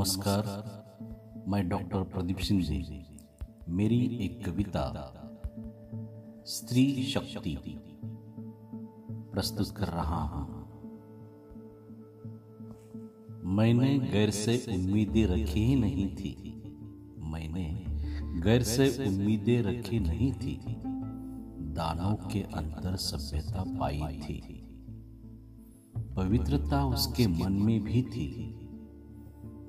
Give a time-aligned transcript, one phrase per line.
[0.00, 0.44] नमस्कार,
[1.48, 3.04] मैं डॉक्टर प्रदीप सिंह जी।
[3.68, 5.12] मेरी एक कविता,
[6.46, 7.58] स्त्री शक्ति,
[9.32, 10.64] प्रस्तुत कर रहा हूँ।
[13.44, 16.62] मैंने गैर से उम्मीदें रखी ही नहीं थी।
[17.18, 17.84] मैंने
[18.40, 20.60] गैर से उम्मीदें रखी नहीं थी।
[21.72, 24.62] दानों के अंदर सभ्यता पाई थी।
[26.16, 28.56] पवित्रता उसके मन में भी थी।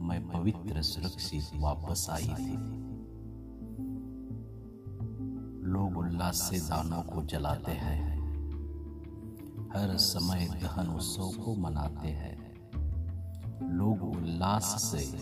[0.02, 2.54] मैं पवित्र सुरक्षित वापस आई थी।
[5.64, 8.12] लोग उल्लास से दानों को जलाते हैं।
[9.76, 12.54] हर समय दहन उत्सव को मनाते हैं।
[13.73, 15.18] लोग उल्लास से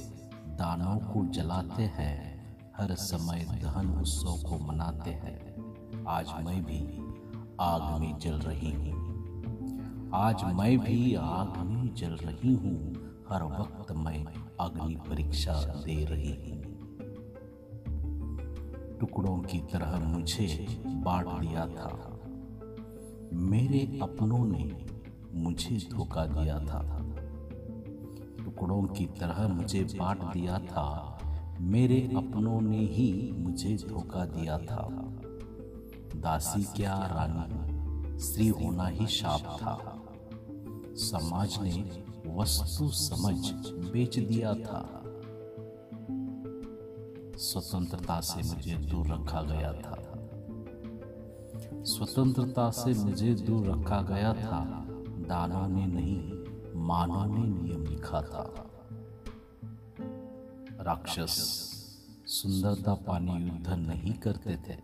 [0.47, 5.39] दानों को जलाते हैं। हर समय दहन उत्सव को मनाते हैं।
[6.07, 6.79] आज मैं भी
[7.61, 9.09] आग में जल रही हूँ।
[10.13, 12.95] आज मैं भी आग में जल रही हूँ।
[13.29, 14.23] हर वक्त मैं
[14.59, 16.59] अग्नि परीक्षा दे रही। हूँ
[18.99, 22.19] टुकड़ों की तरह मुझे बांट दिया था।
[23.33, 24.85] मेरे अपनों ने
[25.33, 27.05] मुझे धोखा दिया था।
[28.45, 31.19] टुकड़ों की तरह मुझे बांट दिया था।
[31.61, 34.87] मेरे अपनों ने ही मुझे धोखा दिया था।
[36.15, 40.03] दासी क्या रानी, स्त्री होना ही शाप था।
[40.95, 43.51] समाज ने वस्तु समझ
[43.91, 45.01] बेच दिया था।
[47.37, 50.05] स्वतंत्रता से मुझे दूर रखा गया था।
[51.83, 56.33] स्वतंत्रता से मुझे दूर रखा गया था। दानों ने नहीं
[56.81, 58.65] मानव ने नियम लिखा था।
[60.81, 61.59] राक्षस
[62.25, 64.77] सुंदरता पाने युद्ध नहीं करते थे।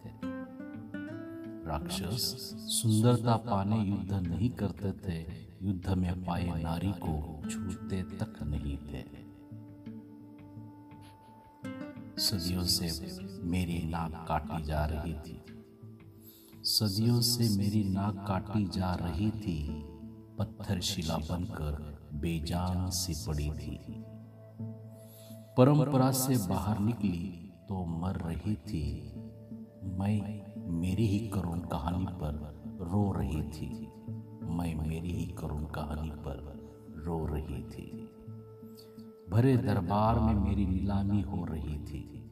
[1.67, 8.77] राक्षस सुंदरता पाने युद्ध नहीं करते थे। युद्ध में पाए नारी को छूते तक नहीं
[8.77, 9.03] थे।
[12.21, 13.07] सदियों से
[13.43, 15.45] मेरी नाक काटी जा रही थी।
[16.63, 19.83] सदियों से मेरी नाक काटी जा रही थी।
[20.39, 23.79] पत्थर शिला बनकर बेजान सी पड़ी थी।
[25.57, 29.13] परंपरा से बाहर निकली तो मर रही थी।
[29.83, 33.87] मैं मेरी ही करुण कहानी पर रो रही थी।
[34.49, 36.65] मैं मेरी ही करुण कहानी पर
[37.05, 38.09] रो रही थी।
[39.29, 42.31] भरे दरबार में मेरी नीलामी हो रही थी।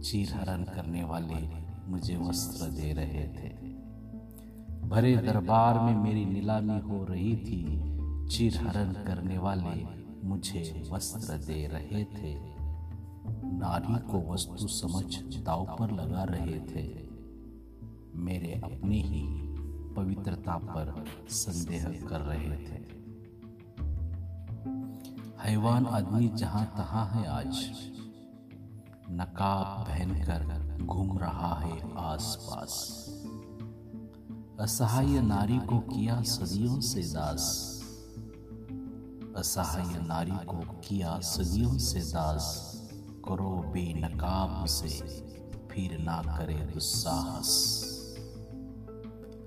[0.00, 3.48] चीर हरण करने वाले मुझे वस्त्र दे रहे थे।
[4.88, 7.92] भरे दरबार में मेरी नीलामी हो रही थी।
[8.28, 12.52] चीर हरण करने वाले मुझे वस्त्र दे रहे थे।
[13.44, 17.08] नारी को वस्तु समझ दाव पर लगा रहे थे।
[18.14, 19.51] मेरे अपने ही
[19.94, 23.02] पवित्रता पर संदेह कर रहे थे।
[25.40, 27.70] हैवान आदमी जहाँ तहां है आज,
[29.10, 33.04] नकाब पहनकर घूम रहा है आसपास।
[34.60, 37.72] असहाय नारी को किया सदियों से दास।
[39.36, 42.72] असहाय नारी को किया सदियों से दास।
[43.28, 44.88] करो बेनकाब से,
[45.70, 47.81] फिर ना करे दुस्साहस।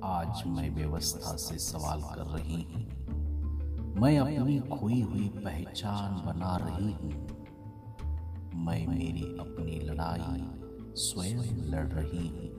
[0.05, 2.83] आज मैं व्यवस्था से सवाल कर रही हूँ।
[4.01, 7.27] मैं अपनी खोई हुई पहचान बना रही हूँ।
[8.65, 10.47] मैं मेरी अपनी लड़ाई
[10.95, 12.49] स्वयं लड़ रही हूँ।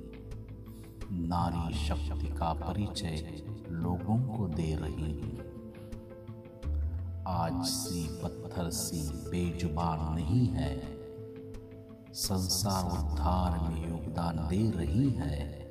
[1.12, 5.38] नारी शक्ति का परिचय लोगों को दे रही हूँ।
[7.28, 10.80] आज सी पत्थर सी बेजुबान नहीं है।
[12.12, 15.65] संसार उद्धार में योगदान दे रही है।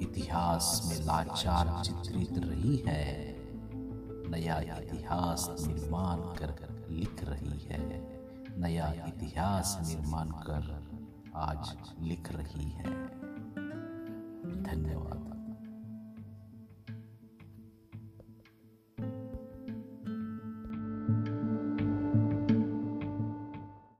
[0.00, 3.34] इतिहास में लाचार चित्रित रही है।
[4.30, 8.14] नया इतिहास निर्माण कर लिख रही है।
[8.58, 10.84] नया इतिहास निर्माण कर
[11.36, 13.06] आज लिख रही है।
[14.62, 15.23] धन्यवाद।